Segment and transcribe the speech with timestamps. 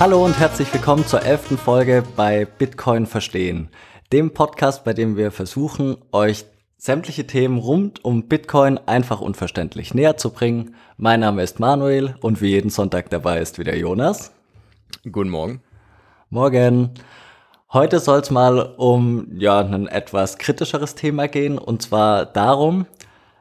[0.00, 3.68] Hallo und herzlich willkommen zur elften Folge bei Bitcoin Verstehen,
[4.12, 6.46] dem Podcast, bei dem wir versuchen, euch
[6.76, 10.74] sämtliche Themen rund um Bitcoin einfach unverständlich näher zu bringen.
[10.96, 14.32] Mein Name ist Manuel und wie jeden Sonntag dabei ist wieder Jonas.
[15.10, 15.62] Guten Morgen.
[16.28, 16.90] Morgen.
[17.72, 22.86] Heute soll es mal um ja, ein etwas kritischeres Thema gehen und zwar darum,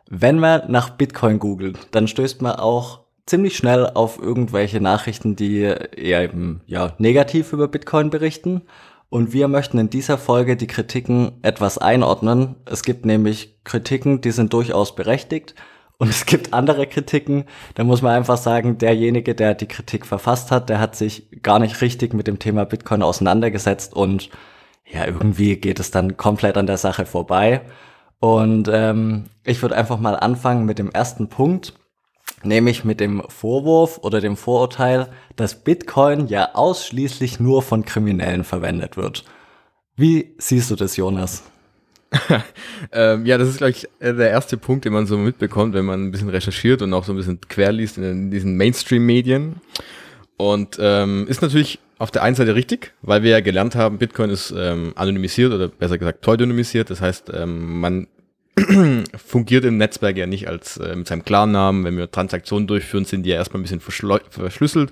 [0.07, 5.61] wenn man nach Bitcoin googelt, dann stößt man auch ziemlich schnell auf irgendwelche Nachrichten, die
[5.61, 8.63] eher eben ja, negativ über Bitcoin berichten.
[9.09, 12.55] Und wir möchten in dieser Folge die Kritiken etwas einordnen.
[12.65, 15.55] Es gibt nämlich Kritiken, die sind durchaus berechtigt.
[15.99, 20.51] Und es gibt andere Kritiken, da muss man einfach sagen, derjenige, der die Kritik verfasst
[20.51, 24.29] hat, der hat sich gar nicht richtig mit dem Thema Bitcoin auseinandergesetzt und
[24.85, 27.61] ja, irgendwie geht es dann komplett an der Sache vorbei.
[28.19, 31.73] Und ähm, ich würde einfach mal anfangen mit dem ersten Punkt
[32.45, 38.97] nämlich mit dem Vorwurf oder dem Vorurteil, dass Bitcoin ja ausschließlich nur von Kriminellen verwendet
[38.97, 39.25] wird.
[39.95, 41.43] Wie siehst du das, Jonas?
[42.91, 46.05] ähm, ja, das ist, glaube ich, der erste Punkt, den man so mitbekommt, wenn man
[46.05, 49.55] ein bisschen recherchiert und auch so ein bisschen querliest in, in diesen Mainstream-Medien.
[50.37, 54.29] Und ähm, ist natürlich auf der einen Seite richtig, weil wir ja gelernt haben, Bitcoin
[54.29, 56.89] ist ähm, anonymisiert oder besser gesagt pseudonymisiert.
[56.89, 58.07] Das heißt, ähm, man
[59.15, 61.83] fungiert im Netzwerk ja nicht als äh, mit seinem Klarnamen.
[61.83, 64.91] Wenn wir Transaktionen durchführen, sind die ja erstmal ein bisschen verschlüsselt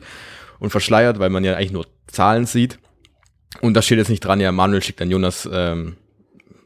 [0.59, 2.79] und verschleiert, weil man ja eigentlich nur Zahlen sieht.
[3.61, 5.97] Und da steht jetzt nicht dran, ja, Manuel schickt an Jonas ähm,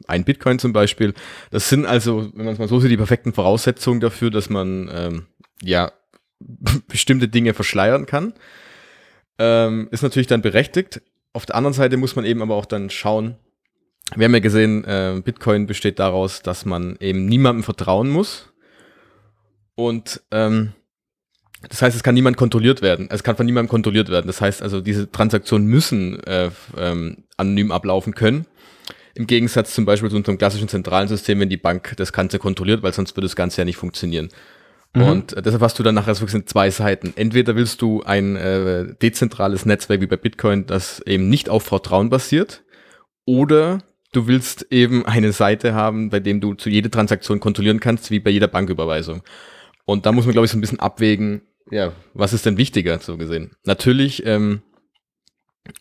[0.06, 1.14] ein Bitcoin zum Beispiel.
[1.50, 4.90] Das sind also, wenn man es mal so sieht, die perfekten Voraussetzungen dafür, dass man
[4.92, 5.26] ähm,
[5.62, 5.92] ja
[6.88, 8.34] bestimmte Dinge verschleiern kann.
[9.38, 11.02] Ähm, ist natürlich dann berechtigt.
[11.32, 13.36] Auf der anderen Seite muss man eben aber auch dann schauen,
[14.14, 18.52] wir haben ja gesehen, äh, Bitcoin besteht daraus, dass man eben niemandem vertrauen muss.
[19.74, 20.72] Und ähm,
[21.68, 23.08] das heißt, es kann niemand kontrolliert werden.
[23.10, 24.26] Es kann von niemandem kontrolliert werden.
[24.26, 28.46] Das heißt also, diese Transaktionen müssen äh, ähm, anonym ablaufen können.
[29.14, 32.82] Im Gegensatz zum Beispiel zu unserem klassischen zentralen System, wenn die Bank das Ganze kontrolliert,
[32.82, 34.28] weil sonst würde das Ganze ja nicht funktionieren.
[34.94, 35.02] Mhm.
[35.02, 37.12] Und äh, deshalb hast du dann nachher so zwei Seiten.
[37.16, 42.10] Entweder willst du ein äh, dezentrales Netzwerk wie bei Bitcoin, das eben nicht auf Vertrauen
[42.10, 42.62] basiert,
[43.24, 48.10] oder du willst eben eine Seite haben, bei dem du zu jeder Transaktion kontrollieren kannst,
[48.10, 49.22] wie bei jeder Banküberweisung.
[49.84, 52.98] Und da muss man, glaube ich, so ein bisschen abwägen, ja, was ist denn wichtiger,
[52.98, 53.52] so gesehen.
[53.64, 54.62] Natürlich, ähm,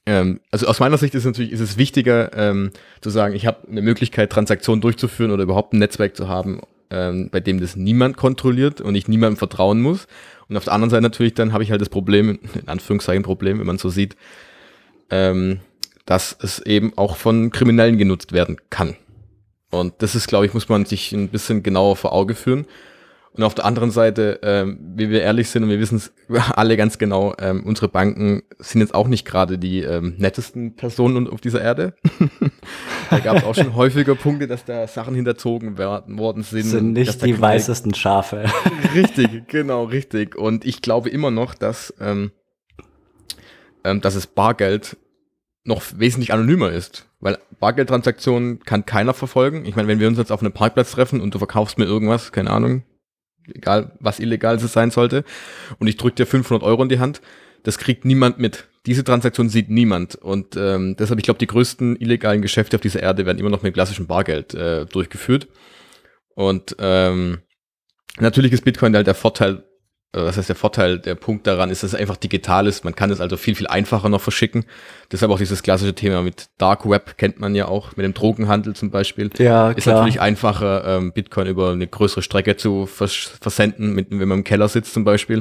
[0.06, 2.72] ähm, also aus meiner Sicht ist natürlich, ist es wichtiger, ähm,
[3.02, 7.30] zu sagen, ich habe eine Möglichkeit, Transaktionen durchzuführen oder überhaupt ein Netzwerk zu haben, ähm,
[7.32, 10.08] bei dem das niemand kontrolliert und ich niemandem vertrauen muss.
[10.48, 13.60] Und auf der anderen Seite natürlich, dann habe ich halt das Problem, in Anführungszeichen Problem,
[13.60, 14.16] wenn man so sieht,
[15.10, 15.60] ähm,
[16.06, 18.96] dass es eben auch von Kriminellen genutzt werden kann.
[19.72, 22.66] Und das ist, glaube ich, muss man sich ein bisschen genauer vor Auge führen.
[23.34, 26.14] Und auf der anderen Seite, ähm, wie wir ehrlich sind und wir wissen es
[26.56, 31.28] alle ganz genau, ähm, unsere Banken sind jetzt auch nicht gerade die ähm, nettesten Personen
[31.28, 31.96] auf dieser Erde.
[33.10, 36.64] da gab es auch schon häufiger Punkte, dass da Sachen hinterzogen werden, worden sind.
[36.64, 38.46] Sind nicht die weißesten Schafe.
[38.94, 40.38] richtig, genau, richtig.
[40.38, 42.32] Und ich glaube immer noch, dass, ähm,
[43.84, 44.96] ähm, dass es Bargeld
[45.66, 47.08] noch wesentlich anonymer ist.
[47.20, 49.66] Weil Bargeldtransaktionen kann keiner verfolgen.
[49.66, 52.32] Ich meine, wenn wir uns jetzt auf einem Parkplatz treffen und du verkaufst mir irgendwas,
[52.32, 52.84] keine Ahnung,
[53.52, 55.24] egal was illegal es sein sollte,
[55.80, 57.22] und ich drücke dir 500 Euro in die Hand,
[57.64, 58.68] das kriegt niemand mit.
[58.86, 60.16] Diese Transaktion sieht niemand.
[60.16, 63.64] Und ähm, deshalb, ich glaube, die größten illegalen Geschäfte auf dieser Erde werden immer noch
[63.64, 65.48] mit klassischem Bargeld äh, durchgeführt.
[66.36, 67.40] Und ähm,
[68.20, 69.64] natürlich ist Bitcoin halt der Vorteil,
[70.24, 72.84] was heißt der Vorteil, der Punkt daran ist, dass es einfach digital ist.
[72.86, 74.66] Man kann es also viel, viel einfacher noch verschicken.
[75.12, 78.76] Deshalb auch dieses klassische Thema mit Dark Web kennt man ja auch, mit dem Drogenhandel
[78.76, 79.30] zum Beispiel.
[79.38, 79.96] Ja, ist klar.
[79.98, 84.44] natürlich einfacher, ähm, Bitcoin über eine größere Strecke zu vers versenden, mit, wenn man im
[84.44, 85.40] Keller sitzt zum Beispiel.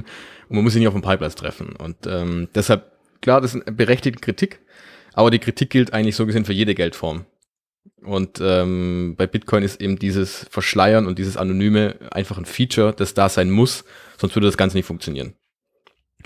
[0.49, 1.77] Und man muss ihn nicht auf dem Pipelines treffen.
[1.77, 2.91] Und ähm, deshalb,
[3.21, 4.61] klar, das ist eine berechtigte Kritik.
[5.13, 7.25] Aber die Kritik gilt eigentlich so gesehen für jede Geldform.
[8.03, 13.15] Und ähm, bei Bitcoin ist eben dieses Verschleiern und dieses Anonyme einfach ein Feature, das
[13.15, 13.85] da sein muss,
[14.19, 15.35] sonst würde das Ganze nicht funktionieren.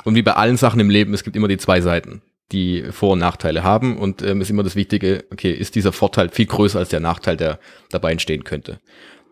[0.04, 2.22] Und wie bei allen Sachen im Leben, es gibt immer die zwei Seiten,
[2.52, 3.96] die Vor- und Nachteile haben.
[3.98, 7.36] Und ähm, ist immer das Wichtige, okay, ist dieser Vorteil viel größer als der Nachteil,
[7.36, 7.58] der
[7.90, 8.80] dabei entstehen könnte.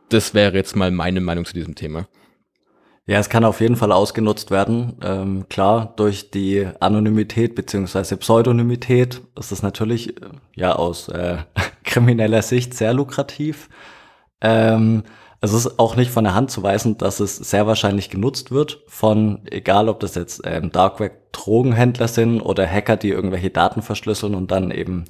[0.09, 2.09] Das wäre jetzt mal meine Meinung zu diesem Thema.
[3.09, 4.99] Ja, es kann auf jeden Fall ausgenutzt werden.
[5.01, 11.39] Ähm, klar, durch die Anonymität beziehungsweise Pseudonymität ist es natürlich äh, ja aus äh,
[11.97, 13.71] krimineller Sicht sehr lukrativ.
[14.43, 15.05] Ähm,
[15.41, 18.83] es ist auch nicht von der Hand zu weisen, dass es sehr wahrscheinlich genutzt wird
[18.87, 23.81] von, egal ob das jetzt ähm, Dark Web Drogenhändler sind oder Hacker, die irgendwelche Daten
[23.81, 25.05] verschlüsseln und dann eben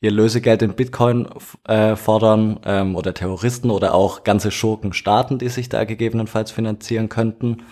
[0.00, 1.28] ihr Lösegeld in Bitcoin
[1.66, 7.64] äh, fordern ähm, oder Terroristen oder auch ganze Schurkenstaaten, die sich da gegebenenfalls finanzieren könnten.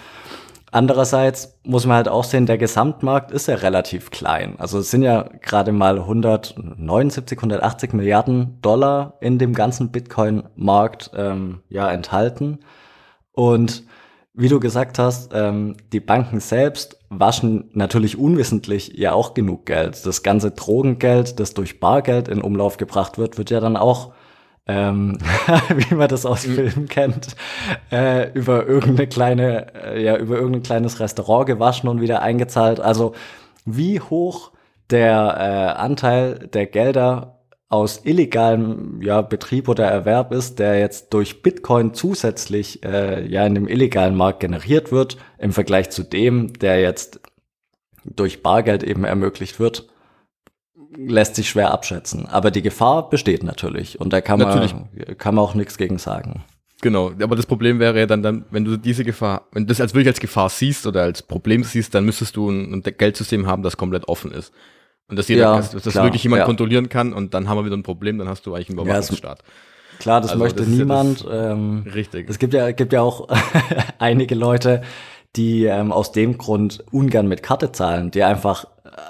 [0.71, 4.55] Andererseits muss man halt auch sehen, der Gesamtmarkt ist ja relativ klein.
[4.59, 11.61] Also es sind ja gerade mal 179, 180 Milliarden Dollar in dem ganzen Bitcoin-Markt ähm,
[11.69, 12.61] ja enthalten.
[13.33, 13.85] Und
[14.33, 20.07] wie du gesagt hast, ähm, die Banken selbst waschen natürlich unwissentlich ja auch genug Geld.
[20.07, 24.13] Das ganze Drogengeld, das durch Bargeld in Umlauf gebracht wird, wird ja dann auch,
[24.71, 25.19] ähm,
[25.77, 26.55] wie man das aus mhm.
[26.55, 27.35] Filmen kennt,
[27.91, 32.79] äh, über irgendeine kleine, äh, ja, über irgendein kleines Restaurant gewaschen und wieder eingezahlt.
[32.79, 33.15] Also
[33.65, 34.53] wie hoch
[34.91, 35.37] der
[35.77, 41.95] äh, Anteil der Gelder aus illegalem ja, Betrieb oder Erwerb ist, der jetzt durch Bitcoin
[41.95, 47.21] zusätzlich äh, ja in dem illegalen Markt generiert wird, im Vergleich zu dem, der jetzt
[48.05, 49.89] durch Bargeld eben ermöglicht wird,
[50.97, 52.27] lässt sich schwer abschätzen.
[52.27, 54.75] Aber die Gefahr besteht natürlich und da kann natürlich.
[54.75, 54.89] man,
[55.19, 56.45] kann man auch nichts gegen sagen.
[56.83, 59.81] Genau, aber das Problem wäre ja dann, dann, wenn du diese Gefahr, wenn du das
[59.81, 63.47] als wirklich als Gefahr siehst oder als Problem siehst, dann müsstest du ein, ein Geldsystem
[63.47, 64.53] haben, das komplett offen ist.
[65.09, 66.47] Und dass jeder, ja, dass, dass klar, wirklich jemand ja.
[66.47, 69.41] kontrollieren kann und dann haben wir wieder ein Problem, dann hast du eigentlich einen Überwachungsstaat.
[69.41, 71.25] Ja, klar, das also möchte das niemand.
[71.25, 72.31] Ja ähm, richtig.
[72.31, 73.29] Es gibt ja, gibt ja auch
[73.99, 74.83] einige Leute,
[75.37, 78.65] die ähm, aus dem Grund ungern mit Karte zahlen, die einfach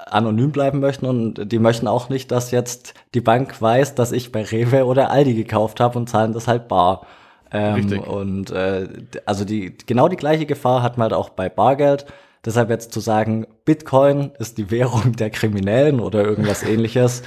[0.05, 4.31] anonym bleiben möchten und die möchten auch nicht, dass jetzt die Bank weiß, dass ich
[4.31, 7.05] bei Rewe oder Aldi gekauft habe und zahlen das halt bar.
[7.51, 8.07] Ähm, Richtig.
[8.07, 8.87] Und äh,
[9.25, 12.05] also die genau die gleiche Gefahr hat man halt auch bei Bargeld.
[12.43, 17.23] Deshalb jetzt zu sagen, Bitcoin ist die Währung der Kriminellen oder irgendwas ähnliches,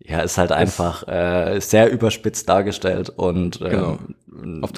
[0.00, 3.98] ja, ist halt einfach äh, sehr überspitzt dargestellt und äh, genau.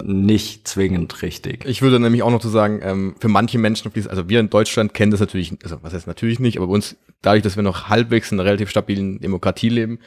[0.03, 1.65] nicht zwingend richtig.
[1.67, 4.95] Ich würde nämlich auch noch zu sagen, ähm, für manche Menschen, also wir in Deutschland
[4.95, 7.89] kennen das natürlich, also was heißt natürlich nicht, aber bei uns, dadurch, dass wir noch
[7.89, 9.99] halbwegs in einer relativ stabilen Demokratie leben,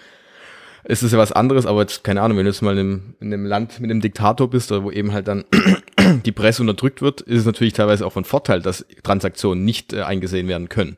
[0.84, 3.16] ist es ja was anderes, aber jetzt, keine Ahnung, wenn du jetzt mal in einem,
[3.22, 5.46] in einem Land mit einem Diktator bist, oder wo eben halt dann
[6.26, 10.02] die Presse unterdrückt wird, ist es natürlich teilweise auch von Vorteil, dass Transaktionen nicht äh,
[10.02, 10.98] eingesehen werden können.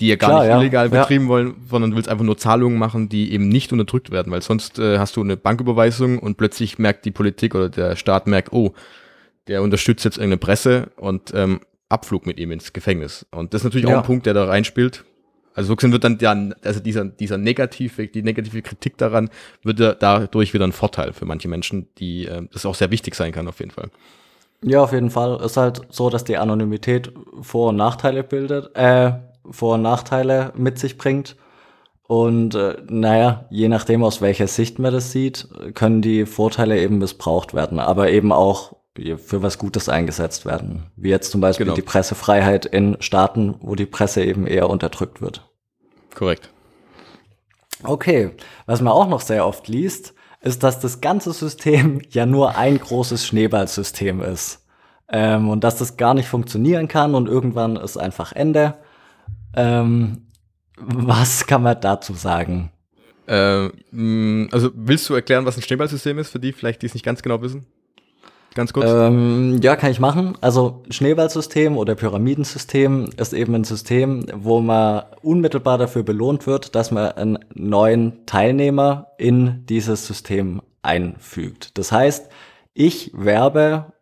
[0.00, 0.60] Die ja gar Klar, nicht ja.
[0.60, 1.30] illegal betrieben ja.
[1.30, 4.98] wollen, sondern willst einfach nur Zahlungen machen, die eben nicht unterdrückt werden, weil sonst äh,
[4.98, 8.74] hast du eine Banküberweisung und plötzlich merkt die Politik oder der Staat merkt, oh,
[9.48, 13.26] der unterstützt jetzt irgendeine Presse und ähm, Abflug mit ihm ins Gefängnis.
[13.30, 13.94] Und das ist natürlich ja.
[13.94, 15.04] auch ein Punkt, der da reinspielt.
[15.54, 19.28] Also so gesehen wird dann der, also dieser, dieser negative, die negative Kritik daran
[19.64, 23.16] wird ja dadurch wieder ein Vorteil für manche Menschen, die äh, das auch sehr wichtig
[23.16, 23.90] sein kann auf jeden Fall.
[24.62, 25.40] Ja, auf jeden Fall.
[25.44, 27.12] Ist halt so, dass die Anonymität
[27.42, 29.12] Vor- und Nachteile bildet, äh,
[29.50, 31.36] Vor- und Nachteile mit sich bringt.
[32.02, 36.98] Und äh, naja, je nachdem, aus welcher Sicht man das sieht, können die Vorteile eben
[36.98, 38.76] missbraucht werden, aber eben auch
[39.16, 40.90] für was Gutes eingesetzt werden.
[40.96, 41.76] Wie jetzt zum Beispiel genau.
[41.76, 45.48] die Pressefreiheit in Staaten, wo die Presse eben eher unterdrückt wird.
[46.14, 46.50] Korrekt.
[47.84, 48.30] Okay,
[48.66, 52.78] was man auch noch sehr oft liest, ist, dass das ganze System ja nur ein
[52.78, 54.64] großes Schneeballsystem ist.
[55.10, 58.74] Ähm, und dass das gar nicht funktionieren kann und irgendwann ist einfach Ende.
[59.58, 60.22] Ähm,
[60.76, 62.70] was kann man dazu sagen?
[63.26, 63.68] Äh,
[64.52, 67.22] also willst du erklären, was ein Schneeballsystem ist, für die vielleicht, die es nicht ganz
[67.22, 67.66] genau wissen?
[68.54, 68.90] Ganz kurz.
[68.90, 70.36] Ähm, ja, kann ich machen.
[70.40, 76.90] Also Schneeballsystem oder Pyramidensystem ist eben ein System, wo man unmittelbar dafür belohnt wird, dass
[76.90, 81.76] man einen neuen Teilnehmer in dieses System einfügt.
[81.76, 82.30] Das heißt,
[82.74, 83.92] ich werbe,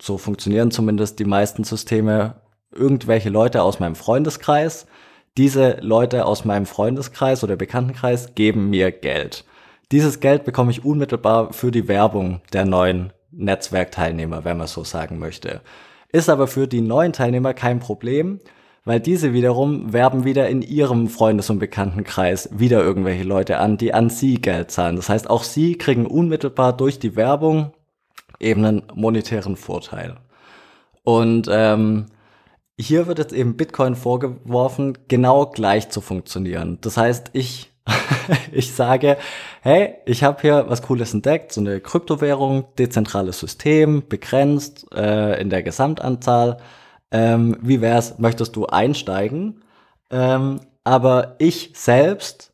[0.00, 2.42] so funktionieren zumindest die meisten Systeme,
[2.72, 4.86] irgendwelche Leute aus meinem Freundeskreis.
[5.36, 9.44] Diese Leute aus meinem Freundeskreis oder Bekanntenkreis geben mir Geld.
[9.92, 15.18] Dieses Geld bekomme ich unmittelbar für die Werbung der neuen Netzwerkteilnehmer, wenn man so sagen
[15.18, 15.60] möchte.
[16.10, 18.40] Ist aber für die neuen Teilnehmer kein Problem,
[18.86, 23.92] weil diese wiederum werben wieder in ihrem Freundes- und Bekanntenkreis wieder irgendwelche Leute an, die
[23.92, 24.96] an sie Geld zahlen.
[24.96, 27.72] Das heißt, auch sie kriegen unmittelbar durch die Werbung
[28.40, 30.16] eben einen monetären Vorteil.
[31.02, 32.06] Und ähm,
[32.78, 36.78] hier wird jetzt eben Bitcoin vorgeworfen, genau gleich zu funktionieren.
[36.80, 37.72] Das heißt, ich
[38.52, 39.16] ich sage,
[39.62, 45.50] hey, ich habe hier was Cooles entdeckt, so eine Kryptowährung, dezentrales System, begrenzt äh, in
[45.50, 46.58] der Gesamtanzahl.
[47.12, 49.62] Ähm, wie wär's, möchtest du einsteigen?
[50.10, 52.52] Ähm, aber ich selbst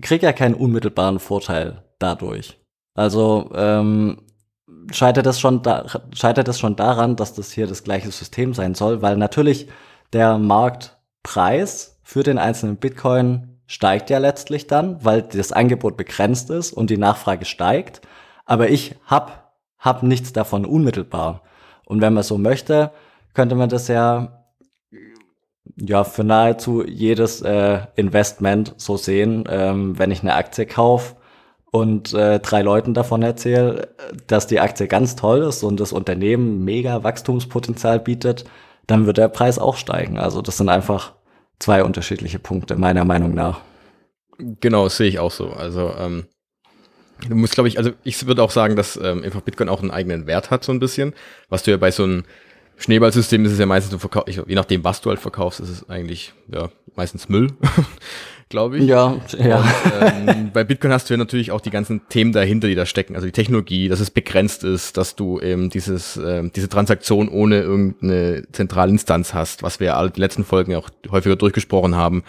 [0.00, 2.58] kriege ja keinen unmittelbaren Vorteil dadurch.
[2.94, 4.22] Also ähm,
[4.90, 8.74] scheitert es schon da, scheitert es schon daran, dass das hier das gleiche System sein
[8.74, 9.68] soll, weil natürlich
[10.12, 16.72] der Marktpreis für den einzelnen Bitcoin steigt ja letztlich dann, weil das Angebot begrenzt ist
[16.72, 18.02] und die Nachfrage steigt.
[18.44, 21.42] Aber ich hab, hab nichts davon unmittelbar.
[21.86, 22.92] Und wenn man so möchte,
[23.32, 24.44] könnte man das ja,
[25.76, 29.44] ja für nahezu jedes äh, Investment so sehen.
[29.48, 31.16] Ähm, wenn ich eine Aktie kaufe
[31.74, 33.88] und äh, drei Leuten davon erzähle,
[34.28, 38.44] dass die Aktie ganz toll ist und das Unternehmen mega Wachstumspotenzial bietet,
[38.86, 40.16] dann wird der Preis auch steigen.
[40.16, 41.14] Also das sind einfach
[41.58, 43.60] zwei unterschiedliche Punkte, meiner Meinung nach.
[44.38, 45.50] Genau, sehe ich auch so.
[45.50, 46.26] Also ähm,
[47.28, 49.90] du musst, glaube ich, also ich würde auch sagen, dass ähm, einfach Bitcoin auch einen
[49.90, 51.12] eigenen Wert hat, so ein bisschen.
[51.48, 52.22] Was du ja bei so einem
[52.76, 55.90] Schneeballsystem ist es ja meistens, du verkaufst, je nachdem, was du halt verkaufst, ist es
[55.90, 57.48] eigentlich ja meistens Müll,
[58.48, 58.84] glaube ich.
[58.84, 59.58] Ja, ja.
[59.58, 62.86] Und, ähm, bei Bitcoin hast du ja natürlich auch die ganzen Themen dahinter, die da
[62.86, 63.14] stecken.
[63.14, 67.60] Also die Technologie, dass es begrenzt ist, dass du eben dieses, ähm, diese Transaktion ohne
[67.60, 72.22] irgendeine zentrale Instanz hast, was wir alle die letzten Folgen auch häufiger durchgesprochen haben.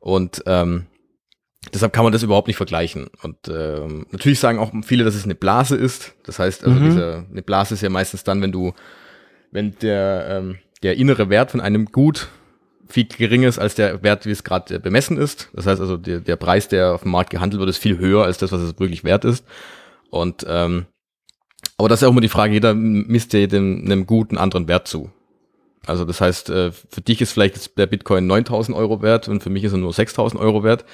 [0.00, 0.86] Und ähm,
[1.74, 3.08] Deshalb kann man das überhaupt nicht vergleichen.
[3.22, 6.14] Und ähm, natürlich sagen auch viele, dass es eine Blase ist.
[6.24, 6.84] Das heißt, also mhm.
[6.84, 8.72] diese, eine Blase ist ja meistens dann, wenn du,
[9.50, 12.28] wenn der, ähm, der innere Wert von einem Gut
[12.88, 15.50] viel geringer ist als der Wert, wie es gerade bemessen ist.
[15.52, 18.24] Das heißt also, der, der Preis, der auf dem Markt gehandelt wird, ist viel höher
[18.24, 19.44] als das, was es wirklich wert ist.
[20.10, 20.86] Und ähm,
[21.76, 24.88] aber das ist auch immer die Frage, jeder misst ja dem, einem guten anderen Wert
[24.88, 25.10] zu.
[25.86, 29.50] Also das heißt, äh, für dich ist vielleicht der Bitcoin 9000 Euro wert und für
[29.50, 30.84] mich ist er nur 6000 Euro wert.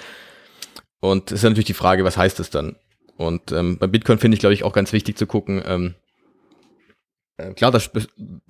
[1.00, 2.76] Und es ist natürlich die Frage, was heißt das dann?
[3.16, 6.03] Und ähm, bei Bitcoin finde ich, glaube ich, auch ganz wichtig zu gucken, ähm, äh,
[7.56, 7.90] klar, das,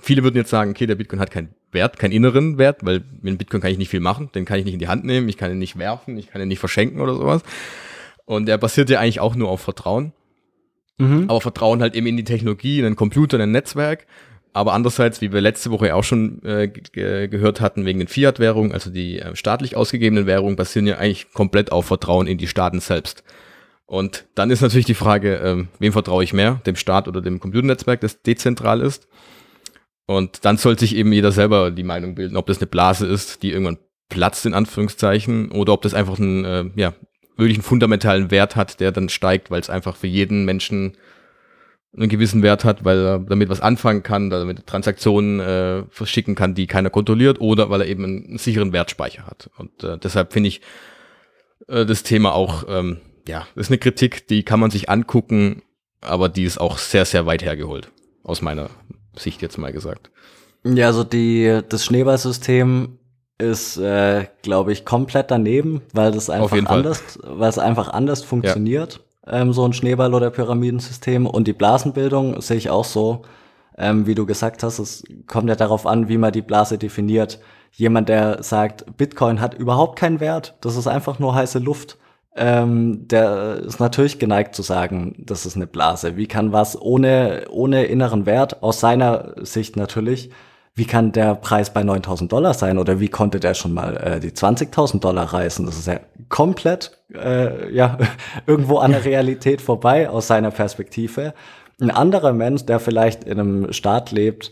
[0.02, 3.38] viele würden jetzt sagen, okay, der Bitcoin hat keinen Wert, keinen inneren Wert, weil mit
[3.38, 5.36] Bitcoin kann ich nicht viel machen, den kann ich nicht in die Hand nehmen, ich
[5.36, 7.42] kann ihn nicht werfen, ich kann ihn nicht verschenken oder sowas.
[8.26, 10.12] Und er basiert ja eigentlich auch nur auf Vertrauen.
[10.98, 11.24] Mhm.
[11.28, 14.06] Aber Vertrauen halt eben in die Technologie, in den Computer, in ein Netzwerk.
[14.52, 18.90] Aber andererseits, wie wir letzte Woche auch schon äh, gehört hatten, wegen den Fiat-Währungen, also
[18.90, 23.24] die äh, staatlich ausgegebenen Währungen, basieren ja eigentlich komplett auf Vertrauen in die Staaten selbst.
[23.86, 27.40] Und dann ist natürlich die Frage, ähm, wem vertraue ich mehr, dem Staat oder dem
[27.40, 29.08] Computernetzwerk, das dezentral ist.
[30.06, 33.42] Und dann soll sich eben jeder selber die Meinung bilden, ob das eine Blase ist,
[33.42, 36.94] die irgendwann platzt, in Anführungszeichen, oder ob das einfach einen, äh, ja,
[37.36, 40.96] wirklich einen fundamentalen Wert hat, der dann steigt, weil es einfach für jeden Menschen
[41.96, 46.54] einen gewissen Wert hat, weil er damit was anfangen kann, damit Transaktionen äh, verschicken kann,
[46.54, 49.50] die keiner kontrolliert, oder weil er eben einen sicheren Wertspeicher hat.
[49.56, 50.60] Und äh, deshalb finde ich
[51.68, 55.62] äh, das Thema auch, ähm, ja, das ist eine Kritik, die kann man sich angucken,
[56.00, 57.90] aber die ist auch sehr, sehr weit hergeholt,
[58.22, 58.70] aus meiner
[59.16, 60.10] Sicht jetzt mal gesagt.
[60.64, 62.98] Ja, also die, das Schneeballsystem
[63.38, 68.94] ist, äh, glaube ich, komplett daneben, weil das einfach anders, weil es einfach anders funktioniert.
[68.94, 71.26] Ja ähm, so ein Schneeball- oder Pyramidensystem.
[71.26, 73.22] Und die Blasenbildung sehe ich auch so,
[73.76, 77.40] ähm, wie du gesagt hast, es kommt ja darauf an, wie man die Blase definiert.
[77.72, 81.98] Jemand, der sagt, Bitcoin hat überhaupt keinen Wert, das ist einfach nur heiße Luft,
[82.36, 86.16] ähm, der ist natürlich geneigt zu sagen, das ist eine Blase.
[86.16, 90.30] Wie kann was ohne, ohne inneren Wert, aus seiner Sicht natürlich,
[90.74, 94.20] wie kann der Preis bei 9000 Dollar sein oder wie konnte der schon mal äh,
[94.20, 95.64] die 20.000 Dollar reißen?
[95.64, 97.98] Das ist ja komplett äh, ja
[98.46, 101.34] irgendwo an der Realität vorbei aus seiner Perspektive.
[101.80, 104.50] Ein anderer Mensch, der vielleicht in einem Staat lebt,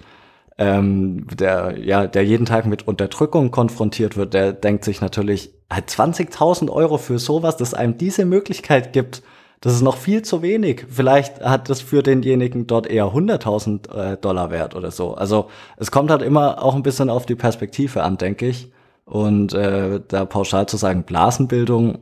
[0.59, 5.89] ähm, der ja, der jeden Tag mit Unterdrückung konfrontiert wird, der denkt sich natürlich, halt
[5.89, 9.23] 20.000 Euro für sowas, dass einem diese Möglichkeit gibt,
[9.63, 10.87] das ist noch viel zu wenig.
[10.89, 15.15] Vielleicht hat das für denjenigen dort eher 100.000 äh, Dollar wert oder so.
[15.15, 18.73] Also es kommt halt immer auch ein bisschen auf die Perspektive an, denke ich.
[19.05, 21.99] Und äh, da pauschal zu sagen, Blasenbildung,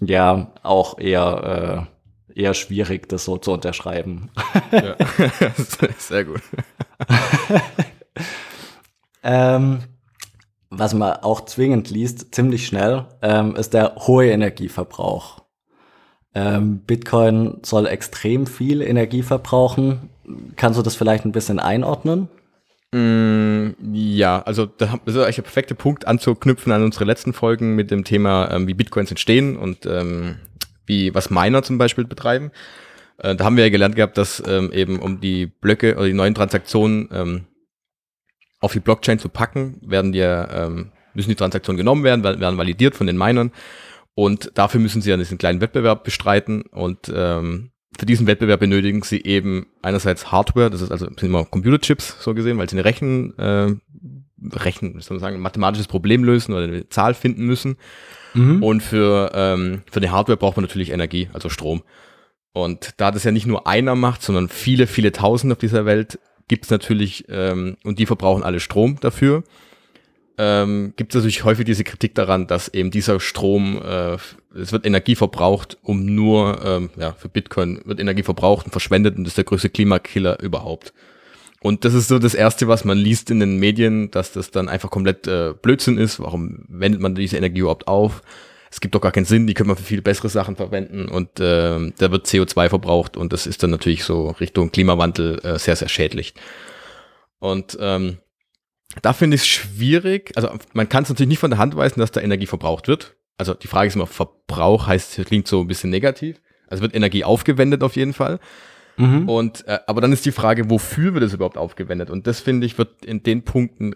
[0.00, 1.97] ja, auch eher, äh,
[2.38, 4.30] eher schwierig, das so zu unterschreiben.
[4.70, 4.96] Ja.
[5.98, 6.40] Sehr gut.
[9.22, 9.80] ähm,
[10.70, 15.42] was man auch zwingend liest, ziemlich schnell, ähm, ist der hohe Energieverbrauch.
[16.34, 20.10] Ähm, Bitcoin soll extrem viel Energie verbrauchen.
[20.56, 22.28] Kannst du das vielleicht ein bisschen einordnen?
[22.92, 27.90] Mm, ja, also das ist eigentlich der perfekte Punkt anzuknüpfen an unsere letzten Folgen mit
[27.90, 30.36] dem Thema, ähm, wie Bitcoins entstehen und ähm,
[30.88, 32.50] wie was Miner zum Beispiel betreiben.
[33.18, 36.14] Äh, da haben wir ja gelernt gehabt, dass ähm, eben um die Blöcke oder die
[36.14, 37.46] neuen Transaktionen ähm,
[38.60, 42.96] auf die Blockchain zu packen, werden die, ähm, müssen die Transaktionen genommen werden, werden validiert
[42.96, 43.52] von den Minern
[44.14, 49.02] und dafür müssen sie ja diesen kleinen Wettbewerb bestreiten und ähm, für diesen Wettbewerb benötigen
[49.02, 52.84] sie eben einerseits Hardware, das ist also sind immer Computerchips so gesehen, weil sie eine
[52.84, 53.74] Rechen, äh,
[54.52, 57.76] Rechen, soll man sagen, ein mathematisches Problem lösen oder eine Zahl finden müssen.
[58.34, 58.62] Mhm.
[58.62, 61.82] Und für, ähm, für die Hardware braucht man natürlich Energie, also Strom.
[62.52, 66.18] Und da das ja nicht nur einer macht, sondern viele, viele Tausend auf dieser Welt,
[66.48, 69.44] gibt es natürlich, ähm, und die verbrauchen alle Strom dafür
[70.38, 74.16] ähm, gibt es natürlich häufig diese Kritik daran, dass eben dieser Strom, äh,
[74.56, 79.16] es wird Energie verbraucht, um nur, ähm, ja, für Bitcoin wird Energie verbraucht und verschwendet
[79.16, 80.94] und das ist der größte Klimakiller überhaupt.
[81.60, 84.68] Und das ist so das Erste, was man liest in den Medien, dass das dann
[84.68, 86.20] einfach komplett äh, Blödsinn ist.
[86.20, 88.22] Warum wendet man diese Energie überhaupt auf?
[88.70, 91.40] Es gibt doch gar keinen Sinn, die können wir für viel bessere Sachen verwenden und
[91.40, 95.74] äh, da wird CO2 verbraucht und das ist dann natürlich so Richtung Klimawandel äh, sehr,
[95.74, 96.34] sehr schädlich.
[97.38, 98.18] Und ähm,
[99.00, 100.32] da finde ich es schwierig.
[100.36, 103.16] Also man kann es natürlich nicht von der Hand weisen, dass da Energie verbraucht wird.
[103.38, 106.40] Also die Frage ist immer, Verbrauch heißt, klingt so ein bisschen negativ.
[106.66, 108.40] Also wird Energie aufgewendet auf jeden Fall.
[108.98, 109.28] Mhm.
[109.28, 112.10] Und äh, aber dann ist die Frage, wofür wird es überhaupt aufgewendet?
[112.10, 113.94] Und das finde ich wird in den Punkten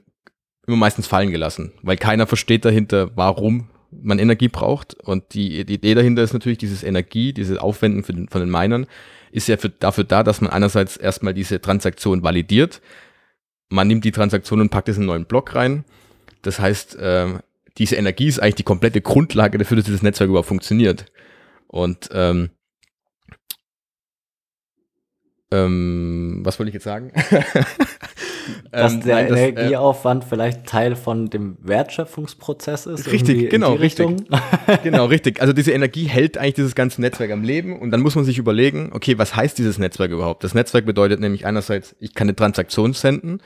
[0.66, 4.94] immer meistens fallen gelassen, weil keiner versteht dahinter, warum man Energie braucht.
[4.94, 8.86] Und die, die Idee dahinter ist natürlich dieses Energie, dieses Aufwenden den, von den Minern,
[9.32, 12.80] ist ja für, dafür da, dass man einerseits erstmal diese Transaktion validiert.
[13.68, 15.84] Man nimmt die Transaktion und packt es in einen neuen Block rein.
[16.42, 17.38] Das heißt, äh,
[17.78, 21.06] diese Energie ist eigentlich die komplette Grundlage dafür, dass dieses Netzwerk überhaupt funktioniert.
[21.66, 22.50] Und ähm,
[25.52, 27.12] ähm, was wollte ich jetzt sagen?
[28.72, 33.12] Dass ähm, der nein, das, äh, Energieaufwand äh, vielleicht Teil von dem Wertschöpfungsprozess ist.
[33.12, 34.08] Richtig, genau, richtig.
[34.82, 35.40] genau, richtig.
[35.40, 38.38] Also diese Energie hält eigentlich dieses ganze Netzwerk am Leben und dann muss man sich
[38.38, 40.42] überlegen, okay, was heißt dieses Netzwerk überhaupt?
[40.42, 43.40] Das Netzwerk bedeutet nämlich einerseits, ich kann eine Transaktion senden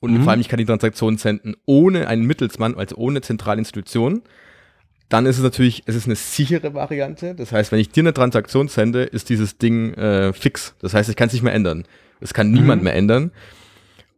[0.00, 0.22] und mhm.
[0.24, 4.22] vor allem ich kann die Transaktion senden ohne einen Mittelsmann, also ohne zentrale Institution
[5.08, 7.34] dann ist es natürlich, es ist eine sichere Variante.
[7.34, 10.74] Das heißt, wenn ich dir eine Transaktion sende, ist dieses Ding äh, fix.
[10.80, 11.84] Das heißt, ich kann es nicht mehr ändern.
[12.20, 12.84] Es kann niemand mhm.
[12.84, 13.30] mehr ändern.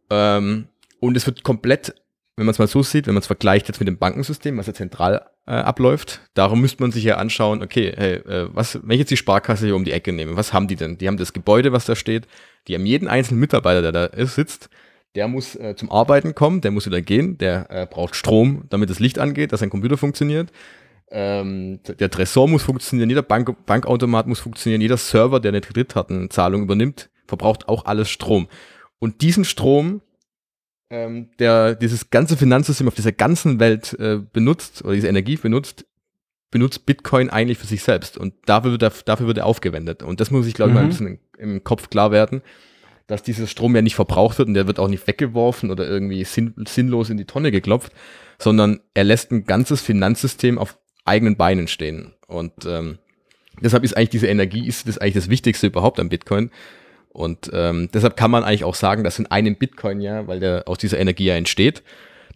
[0.09, 0.67] Ähm,
[0.99, 1.93] und es wird komplett,
[2.35, 4.67] wenn man es mal so sieht, wenn man es vergleicht jetzt mit dem Bankensystem, was
[4.67, 8.91] ja zentral äh, abläuft, darum müsste man sich ja anschauen, okay, hey, äh, was, wenn
[8.91, 10.97] ich jetzt die Sparkasse hier um die Ecke nehme, was haben die denn?
[10.97, 12.27] Die haben das Gebäude, was da steht,
[12.67, 14.69] die haben jeden einzelnen Mitarbeiter, der da ist, sitzt,
[15.15, 18.89] der muss äh, zum Arbeiten kommen, der muss wieder gehen, der äh, braucht Strom, damit
[18.89, 20.51] das Licht angeht, dass sein Computer funktioniert.
[21.11, 26.61] Ähm, der Tresor muss funktionieren, jeder Bank Bankautomat muss funktionieren, jeder Server, der eine Kreditkartenzahlung
[26.61, 28.47] übernimmt, verbraucht auch alles Strom.
[28.99, 30.01] Und diesen Strom,
[30.91, 35.85] ähm, der dieses ganze Finanzsystem auf dieser ganzen Welt äh, benutzt oder diese Energie benutzt,
[36.51, 38.17] benutzt Bitcoin eigentlich für sich selbst.
[38.17, 40.03] Und dafür wird er, dafür wird er aufgewendet.
[40.03, 40.75] Und das muss ich, glaube ich, mhm.
[40.75, 42.43] mal ein bisschen im Kopf klar werden
[43.09, 46.23] dass dieser Strom ja nicht verbraucht wird und der wird auch nicht weggeworfen oder irgendwie
[46.23, 47.91] sinn sinnlos in die Tonne geklopft,
[48.37, 52.13] sondern er lässt ein ganzes Finanzsystem auf eigenen Beinen stehen.
[52.27, 52.99] Und ähm,
[53.61, 56.51] deshalb ist eigentlich diese Energie ist das eigentlich das Wichtigste überhaupt am Bitcoin.
[57.09, 60.67] Und ähm, deshalb kann man eigentlich auch sagen, dass in einem Bitcoin ja, weil der
[60.67, 61.81] aus dieser Energie ja entsteht,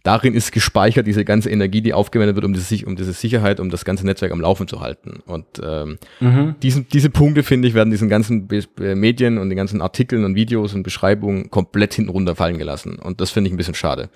[0.04, 3.70] darin ist gespeichert diese ganze Energie, die aufgewendet wird, um diese, um diese Sicherheit, um
[3.70, 5.20] das ganze Netzwerk am Laufen zu halten.
[5.26, 6.54] Und ähm, mhm.
[6.62, 8.62] diesen, diese Punkte, finde ich, werden diesen ganzen Be
[8.94, 12.98] Medien und den ganzen Artikeln und Videos und Beschreibungen komplett hinten runterfallen gelassen.
[12.98, 14.10] Und das finde ich ein bisschen schade.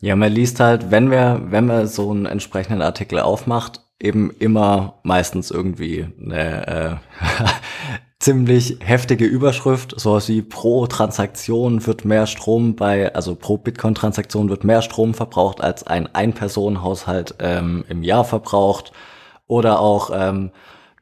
[0.00, 4.98] Ja, man liest halt, wenn wir, wenn man so einen entsprechenden Artikel aufmacht, eben immer
[5.04, 6.96] meistens irgendwie eine äh,
[8.22, 14.62] ziemlich heftige Überschrift, sowas wie pro Transaktion wird mehr Strom bei, also pro Bitcoin-Transaktion wird
[14.62, 18.92] mehr Strom verbraucht, als ein Ein-Personen-Haushalt ähm, im Jahr verbraucht.
[19.48, 20.52] Oder auch ähm,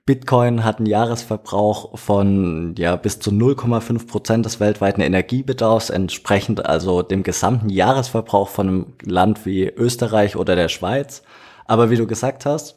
[0.07, 7.03] Bitcoin hat einen Jahresverbrauch von ja bis zu 0,5 Prozent des weltweiten Energiebedarfs, entsprechend also
[7.03, 11.23] dem gesamten Jahresverbrauch von einem Land wie Österreich oder der Schweiz.
[11.67, 12.77] Aber wie du gesagt hast,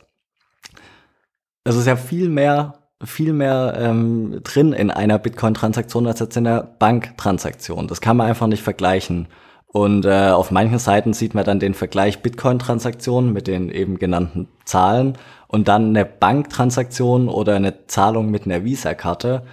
[1.63, 6.45] es ist ja viel mehr viel mehr ähm, drin in einer Bitcoin-Transaktion als jetzt in
[6.45, 7.87] der Bank-Transaktion.
[7.87, 9.27] Das kann man einfach nicht vergleichen.
[9.67, 14.47] Und äh, auf manchen Seiten sieht man dann den Vergleich Bitcoin-Transaktionen mit den eben genannten
[14.65, 19.43] Zahlen und dann eine Banktransaktion oder eine Zahlung mit einer Visa-Karte.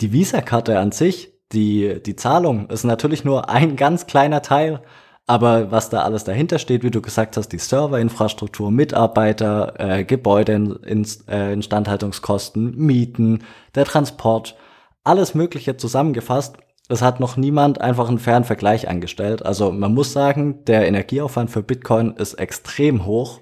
[0.00, 4.80] Die Visa-Karte an sich, die, die Zahlung ist natürlich nur ein ganz kleiner Teil
[5.26, 10.52] aber was da alles dahinter steht, wie du gesagt hast, die Serverinfrastruktur, Mitarbeiter, äh, Gebäude,
[10.52, 13.42] in, äh, Instandhaltungskosten, Mieten,
[13.74, 14.56] der Transport,
[15.02, 16.56] alles Mögliche zusammengefasst.
[16.88, 19.44] Es hat noch niemand einfach einen fairen Vergleich angestellt.
[19.44, 23.40] Also man muss sagen, der Energieaufwand für Bitcoin ist extrem hoch.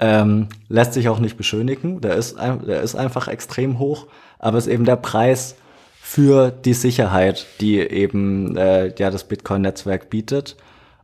[0.00, 2.00] Ähm, lässt sich auch nicht beschönigen.
[2.00, 4.08] Der ist, der ist einfach extrem hoch.
[4.40, 5.54] Aber es ist eben der Preis
[6.00, 10.56] für die Sicherheit, die eben äh, ja das Bitcoin-Netzwerk bietet.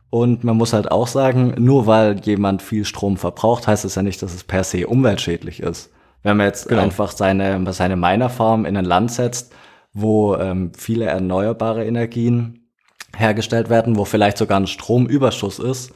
[0.09, 4.01] Und man muss halt auch sagen, nur weil jemand viel Strom verbraucht, heißt es ja
[4.01, 5.91] nicht, dass es per se umweltschädlich ist.
[6.23, 6.81] Wenn man jetzt genau.
[6.81, 9.53] einfach seine, seine Minerfarm in ein Land setzt,
[9.93, 12.69] wo ähm, viele erneuerbare Energien
[13.15, 15.93] hergestellt werden, wo vielleicht sogar ein Stromüberschuss ist,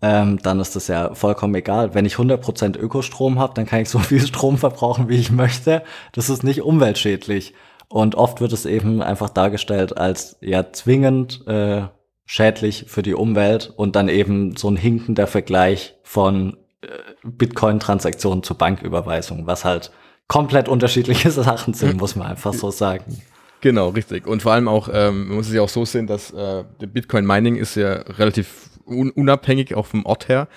[0.00, 1.94] ähm, dann ist das ja vollkommen egal.
[1.94, 5.82] Wenn ich 100% Ökostrom habe, dann kann ich so viel Strom verbrauchen, wie ich möchte.
[6.12, 7.54] Das ist nicht umweltschädlich.
[7.88, 11.82] Und oft wird es eben einfach dargestellt als ja zwingend äh,
[12.24, 16.88] schädlich für die Umwelt und dann eben so ein hinkender Vergleich von äh,
[17.24, 19.90] Bitcoin-Transaktionen zu Banküberweisungen, was halt
[20.28, 23.20] komplett unterschiedliche Sachen sind, muss man einfach so sagen.
[23.60, 24.26] Genau, richtig.
[24.26, 27.56] Und vor allem auch, ähm, man muss es ja auch so sehen, dass äh, Bitcoin-Mining
[27.56, 30.48] ist ja relativ un unabhängig, auch vom Ort her.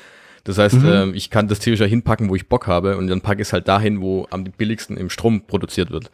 [0.44, 0.88] Das heißt, mhm.
[0.88, 3.54] äh, ich kann das theoretisch hinpacken, wo ich Bock habe und dann packe ich es
[3.54, 6.10] halt dahin, wo am billigsten im Strom produziert wird.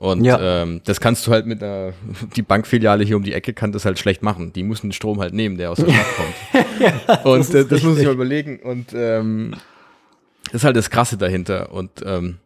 [0.00, 0.62] Und ja.
[0.62, 1.92] ähm, das kannst du halt mit einer,
[2.34, 4.50] die Bankfiliale hier um die Ecke kann das halt schlecht machen.
[4.54, 6.66] Die muss den Strom halt nehmen, der aus der Stadt kommt.
[6.80, 8.60] ja, und das, äh, das muss ich mal überlegen.
[8.60, 9.54] Und ähm,
[10.44, 11.70] das ist halt das Krasse dahinter.
[11.74, 12.38] Und ähm,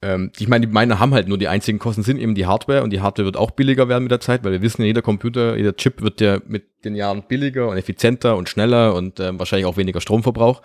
[0.00, 2.84] ähm, ich meine, die Miner haben halt nur die einzigen Kosten sind eben die Hardware
[2.84, 5.56] und die Hardware wird auch billiger werden mit der Zeit, weil wir wissen, jeder Computer,
[5.56, 9.66] jeder Chip wird ja mit den Jahren billiger und effizienter und schneller und äh, wahrscheinlich
[9.66, 10.62] auch weniger Stromverbrauch.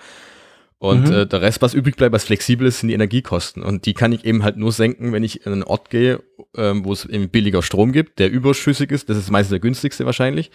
[0.81, 1.13] Und mhm.
[1.13, 3.61] äh, der Rest, was übrig bleibt, was flexibel ist, sind die Energiekosten.
[3.61, 6.23] Und die kann ich eben halt nur senken, wenn ich in einen Ort gehe,
[6.57, 9.07] ähm, wo es eben billiger Strom gibt, der überschüssig ist.
[9.07, 10.49] Das ist meistens der günstigste wahrscheinlich.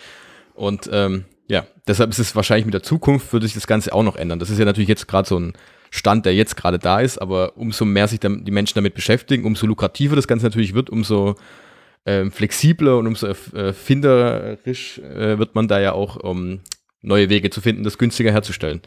[0.54, 4.02] Und ähm, ja, deshalb ist es wahrscheinlich mit der Zukunft, würde sich das Ganze auch
[4.02, 4.40] noch ändern.
[4.40, 5.52] Das ist ja natürlich jetzt gerade so ein
[5.90, 9.68] Stand, der jetzt gerade da ist, aber umso mehr sich die Menschen damit beschäftigen, umso
[9.68, 11.36] lukrativer das Ganze natürlich wird, umso
[12.04, 16.62] äh, flexibler und umso erfinderisch äh, wird man da ja auch, um
[17.00, 18.80] neue Wege zu finden, das günstiger herzustellen.